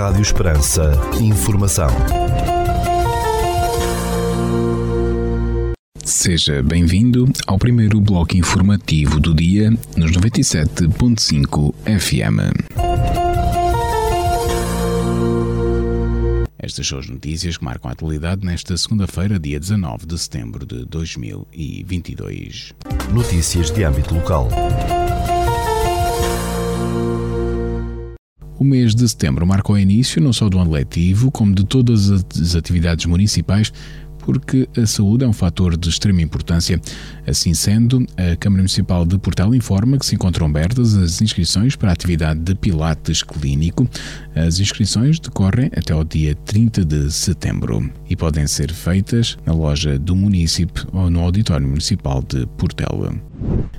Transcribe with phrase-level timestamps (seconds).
[0.00, 0.92] Rádio Esperança.
[1.20, 1.90] Informação.
[6.02, 12.40] Seja bem-vindo ao primeiro bloco informativo do dia nos 97.5 FM.
[16.58, 20.86] Estas são as notícias que marcam a atualidade nesta segunda-feira, dia 19 de setembro de
[20.86, 22.72] 2022.
[23.12, 24.48] Notícias de âmbito local.
[28.60, 32.10] O mês de setembro marca o início não só do ano letivo, como de todas
[32.10, 33.72] as atividades municipais
[34.18, 36.78] porque a saúde é um fator de extrema importância.
[37.26, 41.88] Assim sendo, a Câmara Municipal de Portel informa que se encontram abertas as inscrições para
[41.88, 43.88] a atividade de Pilates Clínico.
[44.36, 49.98] As inscrições decorrem até ao dia 30 de setembro e podem ser feitas na loja
[49.98, 53.29] do município ou no Auditório Municipal de Portela.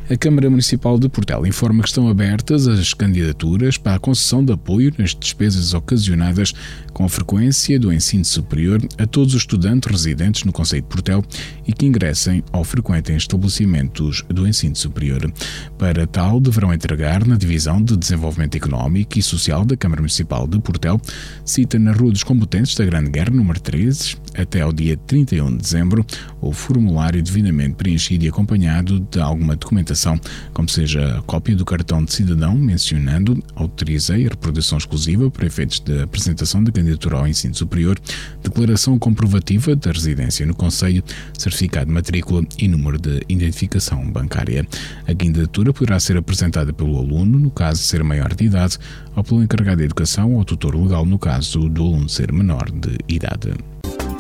[0.10, 4.52] A Câmara Municipal de Portela informa que estão abertas as candidaturas para a concessão de
[4.52, 6.54] apoio nas despesas ocasionadas
[6.92, 11.24] com a frequência do ensino superior a todos os estudantes residentes no Conselho de Portel
[11.66, 15.32] e que ingressem ou frequentem estabelecimentos do ensino superior.
[15.78, 20.60] Para tal, deverão entregar na Divisão de Desenvolvimento Económico e Social da Câmara Municipal de
[20.60, 21.00] Portel,
[21.46, 25.58] cita na Rua dos Competentes da Grande Guerra, número 13, até ao dia 31 de
[25.58, 26.06] dezembro,
[26.42, 30.20] o formulário devidamente preenchido e acompanhado de alguma documentação,
[30.54, 35.80] como seja a cópia do cartão de cidadão mencionando autorizei a reprodução exclusiva para efeitos
[35.80, 38.00] de apresentação da candidatura ao ensino superior,
[38.44, 41.04] declaração comprovativa da residência no Conselho,
[41.38, 44.66] certificado de matrícula e número de identificação bancária.
[45.08, 48.78] A candidatura poderá ser apresentada pelo aluno, no caso de ser maior de idade,
[49.16, 52.98] ou pelo encarregado de educação ou tutor legal, no caso do aluno ser menor de
[53.08, 53.54] idade.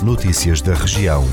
[0.04, 1.24] Notícias da região.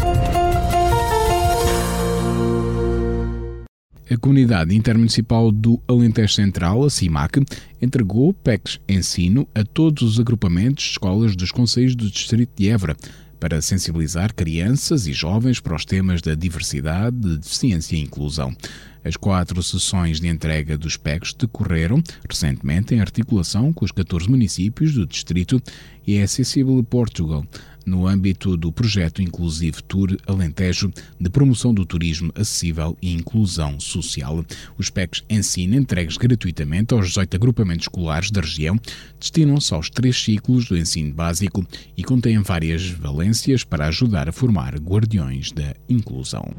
[4.10, 7.44] A Comunidade Intermunicipal do Alentejo Central, a CIMAC,
[7.80, 12.96] entregou PECs Ensino a todos os agrupamentos de escolas dos Conselhos do Distrito de Évora
[13.38, 18.56] para sensibilizar crianças e jovens para os temas da diversidade, de deficiência e inclusão.
[19.04, 24.92] As quatro sessões de entrega dos PECs decorreram recentemente em articulação com os 14 municípios
[24.94, 25.62] do distrito
[26.06, 27.44] e a Accessible Portugal,
[27.84, 34.44] no âmbito do projeto Inclusive Tour Alentejo de promoção do turismo acessível e inclusão social.
[34.76, 38.78] Os PECs ensino entregues gratuitamente aos 18 agrupamentos escolares da região,
[39.18, 41.66] destinam-se aos três ciclos do ensino básico
[41.96, 46.54] e contêm várias valências para ajudar a formar guardiões da inclusão.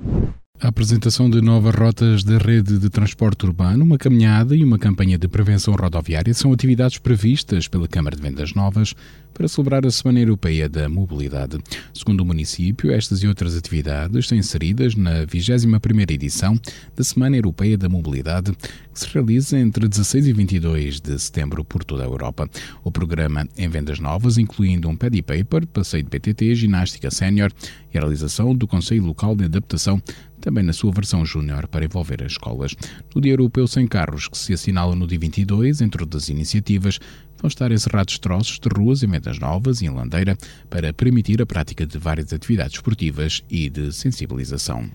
[0.61, 5.17] A apresentação de novas rotas da rede de transporte urbano, uma caminhada e uma campanha
[5.17, 8.93] de prevenção rodoviária são atividades previstas pela Câmara de Vendas Novas
[9.33, 11.57] para celebrar a Semana Europeia da Mobilidade.
[11.93, 16.59] Segundo o município, estas e outras atividades estão inseridas na 21ª edição
[16.93, 21.85] da Semana Europeia da Mobilidade, que se realiza entre 16 e 22 de setembro por
[21.85, 22.49] toda a Europa.
[22.83, 27.49] O programa em vendas novas, incluindo um paddy paper, passeio de PTT, ginástica sénior
[27.93, 30.01] e a realização do Conselho Local de Adaptação
[30.39, 32.75] também na sua versão júnior para envolver as escolas.
[33.13, 36.99] No Dia Europeu Sem Carros, que se assinala no dia 22, entre outras iniciativas,
[37.37, 40.37] vão estar encerrados troços de ruas em Vendas Novas e em Landeira
[40.69, 44.89] para permitir a prática de várias atividades esportivas e de sensibilização.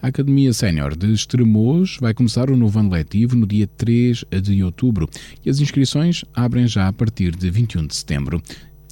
[0.00, 4.62] A Academia Sénior de Estremoz vai começar o novo ano letivo no dia 3 de
[4.62, 5.08] outubro
[5.44, 8.40] e as inscrições abrem já a partir de 21 de setembro.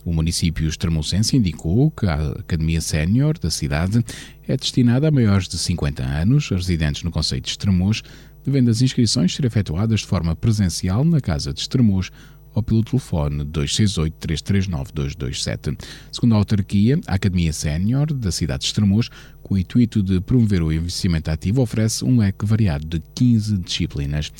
[0.06, 4.05] O município extremocense indicou que a Academia Sénior da cidade
[4.47, 8.05] é destinada a maiores de 50 anos, residentes no Conceito de Estremoz,
[8.45, 12.12] devendo as inscrições ser efetuadas de forma presencial na Casa de Estremoz
[12.55, 15.77] ou pelo telefone 268-339-227.
[16.12, 19.09] Segundo a autarquia, a Academia Sénior da cidade de Estremoz,
[19.43, 24.33] com o intuito de promover o investimento ativo, oferece um leque variado de 15 disciplinas.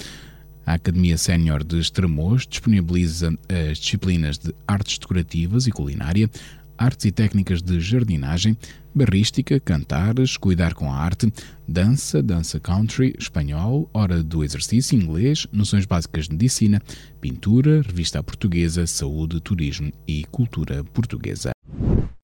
[0.67, 6.29] A Academia Sénior de Estremoz disponibiliza as disciplinas de artes decorativas e culinária,
[6.77, 8.59] artes e técnicas de jardinagem,
[8.93, 11.33] barrística, cantares, cuidar com a arte,
[11.69, 16.83] dança, dança country, espanhol, hora do exercício, inglês, noções básicas de medicina,
[17.21, 21.53] pintura, revista portuguesa, saúde, turismo e cultura portuguesa.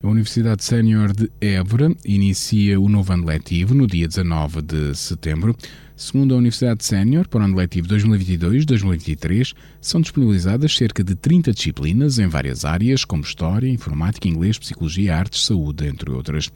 [0.02, 5.56] A Universidade Sénior de Évora inicia o novo ano letivo no dia 19 de setembro.
[6.02, 12.18] Segundo a Universidade Sénior, para o ano letivo 2022-2023, são disponibilizadas cerca de 30 disciplinas
[12.18, 16.50] em várias áreas, como História, Informática, Inglês, Psicologia, Artes, Saúde, entre outras.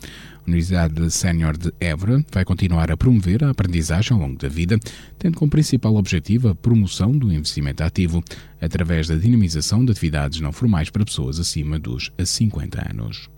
[0.44, 4.80] A Universidade Sénior de Évora vai continuar a promover a aprendizagem ao longo da vida,
[5.16, 8.24] tendo como principal objetivo a promoção do investimento ativo,
[8.60, 13.30] através da dinamização de atividades não formais para pessoas acima dos 50 anos.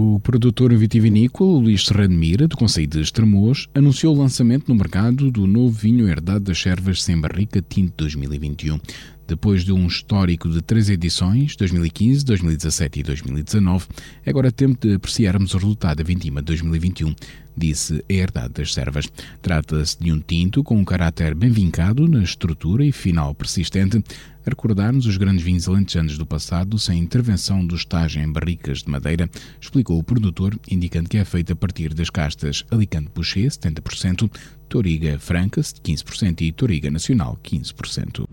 [0.00, 5.28] O produtor vitivinícola Luís Serrano Mira, do Conselho de Estremoz, anunciou o lançamento no mercado
[5.28, 8.78] do novo vinho herdado das servas sem barrica Tinto 2021.
[9.26, 13.86] Depois de um histórico de três edições, 2015, 2017 e 2019,
[14.24, 17.12] é agora tempo de apreciarmos o resultado da Vindima 2021,
[17.56, 19.08] disse a Herdade das Servas.
[19.42, 24.02] Trata-se de um tinto com um caráter bem vincado na estrutura e final persistente,
[24.48, 29.28] recordar-nos os grandes vinhos alentejanos do passado sem intervenção do estágio em barricas de madeira,
[29.60, 34.30] explicou o produtor, indicando que é feito a partir das castas Alicante Boucher, 70%,
[34.68, 38.26] Toriga Francas, 15% e Toriga Nacional, 15%.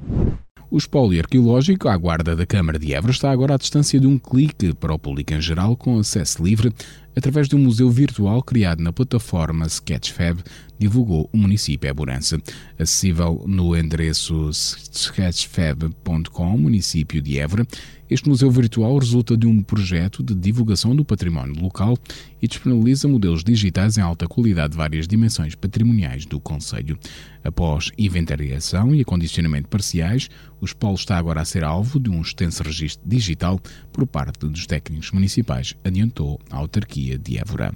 [0.70, 4.18] O espólio arqueológico à guarda da Câmara de Évora está agora à distância de um
[4.18, 6.74] clique para o público em geral, com acesso livre,
[7.16, 10.44] através de um museu virtual criado na plataforma Sketchfab,
[10.78, 12.38] divulgou o município Eburança.
[12.78, 17.66] Acessível no endereço sketchfab.com, município de Évora,
[18.10, 21.98] este museu virtual resulta de um projeto de divulgação do património local
[22.42, 27.00] e disponibiliza modelos digitais em alta qualidade de várias dimensões patrimoniais do Conselho.
[27.44, 30.30] Após inventariação e acondicionamento parciais,
[30.62, 33.60] o espólio está agora a ser alvo de um extenso registro digital
[33.92, 37.74] por parte dos técnicos municipais, adiantou a autarquia de Évora.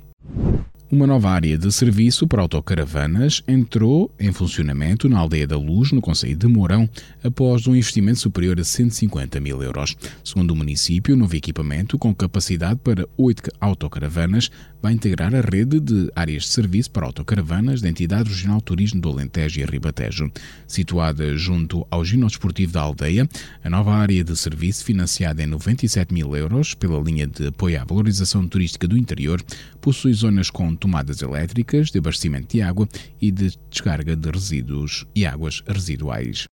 [0.91, 6.01] Uma nova área de serviço para autocaravanas entrou em funcionamento na Aldeia da Luz, no
[6.01, 6.89] Conselho de Mourão,
[7.23, 9.95] após um investimento superior a 150 mil euros.
[10.23, 14.49] Segundo o município, o novo equipamento, com capacidade para oito autocaravanas,
[14.81, 19.09] vai integrar a rede de áreas de serviço para autocaravanas da Entidade Regional Turismo do
[19.09, 20.31] Alentejo e Ribatejo.
[20.65, 22.39] Situada junto ao ginásio
[22.71, 23.29] da aldeia,
[23.63, 27.83] a nova área de serviço, financiada em 97 mil euros pela linha de apoio à
[27.83, 29.39] valorização turística do interior,
[29.79, 32.87] possui zonas com tomadas elétricas, de abastecimento de água
[33.21, 36.47] e de descarga de resíduos e águas residuais.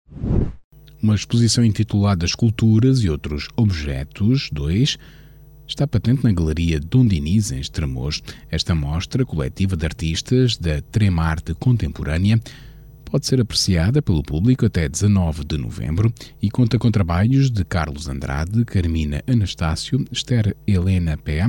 [1.01, 4.97] Uma exposição intitulada Esculturas e Outros Objetos 2
[5.67, 8.21] está patente na Galeria Dom Diniz, em Estremoz.
[8.49, 12.39] Esta mostra coletiva de artistas da Tremarte Contemporânea
[13.13, 16.11] pode ser apreciada pelo público até 19 de novembro
[16.41, 21.45] e conta com trabalhos de Carlos Andrade, Carmina Anastácio, Esther Helena Pé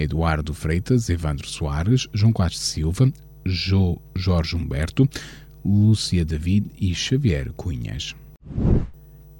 [0.00, 3.12] Eduardo Freitas, Evandro Soares, João Quatro Silva,
[3.44, 5.08] jo Jorge Humberto,
[5.64, 8.14] Lúcia David e Xavier Cunhas.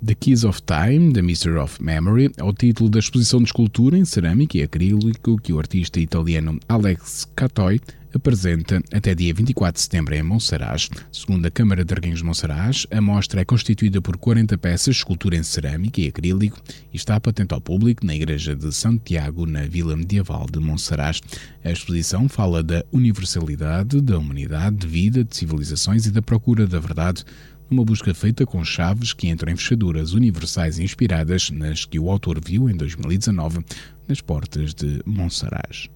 [0.04, 3.98] The Keys of Time, The Mystery of Memory, é o título da exposição de escultura
[3.98, 7.80] em cerâmica e acrílico que o artista italiano Alex Catoy
[8.14, 10.88] apresenta até dia 24 de setembro em Monsaraz.
[11.12, 15.36] Segundo a Câmara de Arguinhos de Monsaraz, a mostra é constituída por 40 peças escultura
[15.36, 16.60] em cerâmica e acrílico
[16.92, 21.20] e está patente ao público na Igreja de Santiago, na Vila Medieval de Monsaraz.
[21.64, 26.78] A exposição fala da universalidade, da humanidade, de vida, de civilizações e da procura da
[26.78, 27.24] verdade
[27.70, 32.40] uma busca feita com chaves que entram em fechaduras universais inspiradas nas que o autor
[32.44, 33.64] viu em 2019
[34.08, 35.88] nas portas de Monsaraz.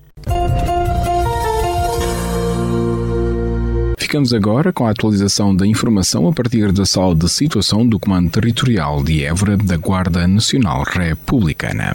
[3.99, 8.31] Ficamos agora com a atualização da informação a partir da sala de situação do Comando
[8.31, 11.93] Territorial de Évora da Guarda Nacional Republicana.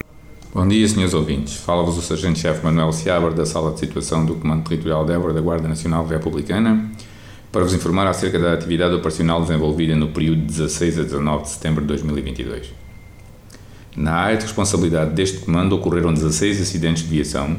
[0.53, 1.55] Bom dia, senhores ouvintes.
[1.55, 5.39] Fala-vos o Sargento-Chefe Manuel Seabra da Sala de Situação do Comando Territorial de Évora da
[5.39, 6.91] Guarda Nacional Republicana
[7.51, 11.49] para vos informar acerca da atividade operacional desenvolvida no período de 16 a 19 de
[11.49, 12.73] setembro de 2022.
[13.95, 17.57] Na área de responsabilidade deste comando ocorreram 16 acidentes de viação,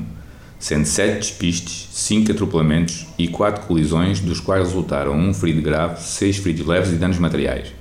[0.60, 6.36] sendo 7 despistes, 5 atropelamentos e 4 colisões, dos quais resultaram um ferido grave, 6
[6.36, 7.72] feridos leves e danos materiais.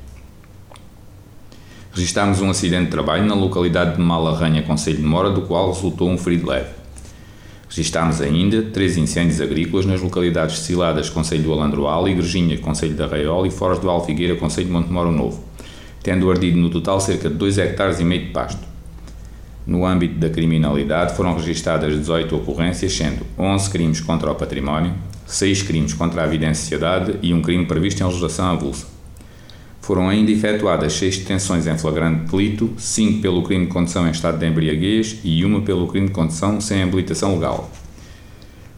[1.92, 6.09] Registámos um acidente de trabalho na localidade de Malarranha, Conselho de Mora, do qual resultou
[6.09, 6.69] um ferido leve.
[7.68, 13.04] Registámos ainda três incêndios agrícolas nas localidades de Ciladas, Conselho do Alandroal, Igrejinha, Conselho de
[13.04, 15.44] Arraiol e Foros do Alfigueira, Conselho de Montemoro Novo,
[16.02, 18.69] tendo ardido no total cerca de 2 hectares e meio de pasto.
[19.69, 24.94] No âmbito da criminalidade foram registadas 18 ocorrências, sendo 11 crimes contra o património,
[25.28, 28.88] 6 crimes contra a vida em sociedade e um crime previsto em legislação avulsa.
[29.80, 34.40] Foram ainda efetuadas 6 detenções em flagrante delito, 5 pelo crime de condução em estado
[34.40, 37.69] de embriaguez e uma pelo crime de condução sem habilitação legal.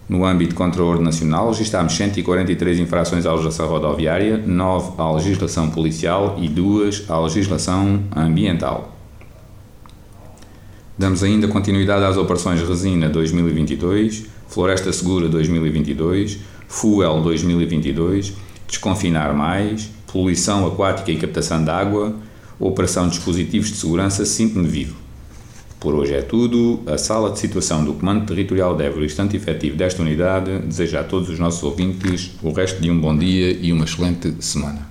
[0.09, 5.69] No âmbito contra a ordem nacional, registámos 143 infrações à legislação rodoviária, 9 à legislação
[5.69, 9.00] policial e 2 à legislação ambiental.
[11.01, 18.33] Damos ainda continuidade às operações Resina 2022, Floresta Segura 2022, Fuel 2022,
[18.67, 22.15] Desconfinar Mais, Poluição Aquática e Captação de Água,
[22.59, 24.95] Operação Dispositivos de Segurança Sinto-me Vivo.
[25.79, 26.81] Por hoje é tudo.
[26.85, 31.03] A sala de situação do Comando Territorial de Évora, instante efetivo desta unidade, deseja a
[31.03, 34.90] todos os nossos ouvintes o resto de um bom dia e uma excelente semana.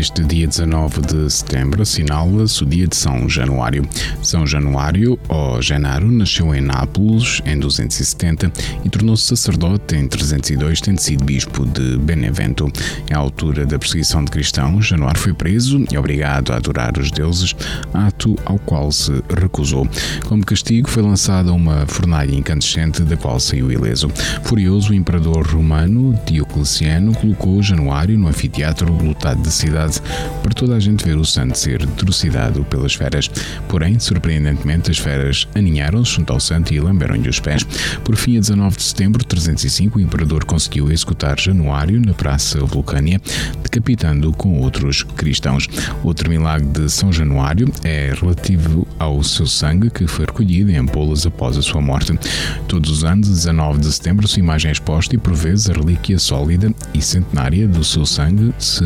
[0.00, 3.86] Este dia 19 de setembro assinala-se o dia de São Januário.
[4.22, 8.50] São Januário, ou Genaro, nasceu em Nápoles em 270
[8.82, 12.72] e tornou-se sacerdote em 302, tendo sido bispo de Benevento.
[13.12, 17.54] À altura da perseguição de cristãos, Januário foi preso e obrigado a adorar os deuses,
[17.92, 19.86] ato ao qual se recusou.
[20.26, 24.08] Como castigo, foi lançada uma fornalha incandescente da qual saiu ileso.
[24.44, 30.02] Furioso, o imperador romano Diocleciano colocou Januário no anfiteatro lotado de cidade cidade
[30.42, 33.28] para toda a gente ver o santo ser trucidado pelas feras.
[33.68, 37.64] Porém, surpreendentemente, as feras aninharam-se junto ao santo e lamberam-lhe os pés.
[38.04, 42.58] Por fim, a 19 de setembro de 305, o imperador conseguiu executar Januário na Praça
[42.64, 43.20] Vulcânia,
[43.62, 45.68] decapitando com outros cristãos.
[46.02, 51.26] Outro milagre de São Januário é relativo ao seu sangue que foi recolhido em ampolas
[51.26, 52.18] após a sua morte.
[52.66, 56.18] Todos os anos, 19 de setembro, sua imagem é exposta e, por vezes, a relíquia
[56.18, 58.84] sólida e centenária do seu sangue se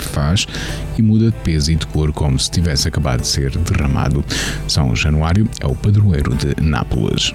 [0.00, 0.46] faz
[0.96, 4.24] e muda de peso e de cor como se tivesse acabado de ser derramado.
[4.68, 7.32] São Januário é o padroeiro de Nápoles.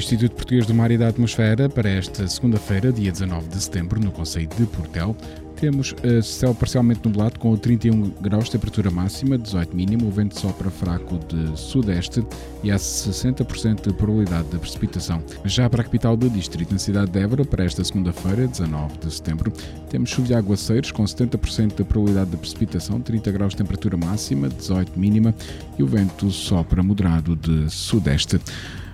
[0.00, 4.10] Instituto Português do Mar e da Atmosfera, para esta segunda-feira, dia 19 de setembro, no
[4.10, 5.14] Conselho de Portel,
[5.56, 10.40] temos uh, céu parcialmente nublado com 31 graus de temperatura máxima, 18 mínimo, o vento
[10.40, 12.24] sopra fraco de sudeste
[12.64, 15.22] e há 60% de probabilidade de precipitação.
[15.44, 19.12] Já para a capital do distrito, na cidade de Évora, para esta segunda-feira, 19 de
[19.12, 19.52] setembro,
[19.90, 24.48] temos chuva de aguaceiros com 70% de probabilidade de precipitação, 30 graus de temperatura máxima,
[24.48, 25.34] 18 mínima
[25.78, 28.40] e o vento sopra moderado de sudeste.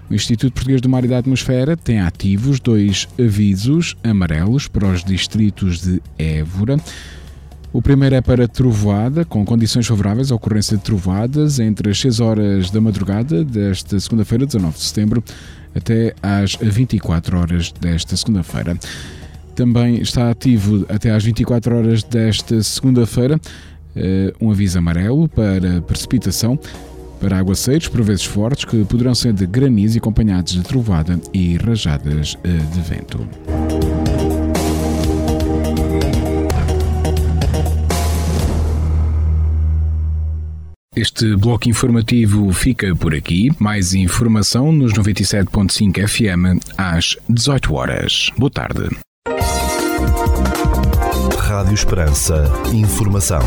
[0.08, 5.02] O Instituto Português do Mar e da Atmosfera tem ativos dois avisos amarelos para os
[5.02, 6.76] distritos de Évora.
[7.72, 12.20] O primeiro é para trovoada, com condições favoráveis à ocorrência de trovoadas entre as 6
[12.20, 15.24] horas da madrugada desta segunda-feira, 19 de setembro,
[15.74, 18.78] até às 24 horas desta segunda-feira.
[19.56, 23.40] Também está ativo até às 24 horas desta segunda-feira
[23.96, 26.58] eh, um aviso amarelo para precipitação
[27.20, 32.36] para aguaceiros, por vezes fortes, que poderão ser de granizo acompanhados de trovada e rajadas
[32.44, 33.26] eh, de vento.
[40.96, 43.50] Este bloco informativo fica por aqui.
[43.58, 48.30] Mais informação nos 97.5 FM às 18 horas.
[48.38, 48.88] Boa tarde.
[51.38, 52.50] Rádio Esperança.
[52.72, 53.40] Informação.